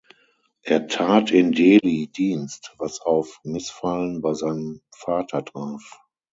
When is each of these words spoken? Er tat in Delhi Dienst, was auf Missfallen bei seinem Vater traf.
Er 0.63 0.87
tat 0.87 1.29
in 1.29 1.51
Delhi 1.51 2.07
Dienst, 2.07 2.73
was 2.79 3.01
auf 3.01 3.39
Missfallen 3.43 4.21
bei 4.23 4.33
seinem 4.33 4.81
Vater 4.89 5.45
traf. 5.45 6.01